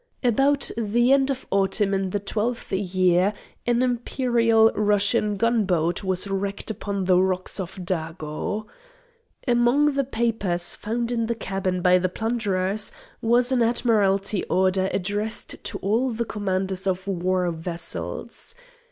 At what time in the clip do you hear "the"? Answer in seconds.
0.75-1.11, 2.09-2.19, 7.05-7.21, 9.93-10.03, 11.27-11.35, 11.99-12.09, 16.09-16.25